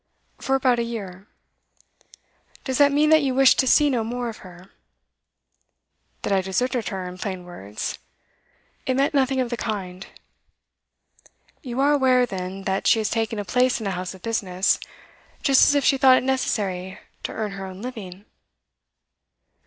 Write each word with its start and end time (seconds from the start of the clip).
'For 0.39 0.55
about 0.55 0.79
a 0.79 0.83
year.' 0.83 1.27
'Does 2.63 2.79
that 2.79 2.91
mean 2.91 3.11
that 3.11 3.21
you 3.21 3.35
wished 3.35 3.59
to 3.59 3.67
see 3.67 3.87
no 3.87 4.03
more 4.03 4.29
of 4.29 4.37
her?' 4.37 4.71
'That 6.23 6.33
I 6.33 6.41
deserted 6.41 6.87
her, 6.87 7.07
in 7.07 7.19
plain 7.19 7.43
words? 7.45 7.99
It 8.87 8.95
meant 8.95 9.13
nothing 9.13 9.39
of 9.39 9.51
the 9.51 9.57
kind.' 9.57 10.07
'You 11.61 11.79
are 11.81 11.93
aware, 11.93 12.25
then, 12.25 12.63
that 12.63 12.87
she 12.87 12.97
has 12.97 13.11
taken 13.11 13.37
a 13.37 13.45
place 13.45 13.79
in 13.79 13.85
a 13.85 13.91
house 13.91 14.15
of 14.15 14.23
business, 14.23 14.79
just 15.43 15.67
as 15.67 15.75
if 15.75 15.85
she 15.85 15.99
thought 15.99 16.17
it 16.17 16.23
necessary 16.23 16.97
to 17.21 17.31
earn 17.31 17.51
her 17.51 17.67
own 17.67 17.83
living? 17.83 18.25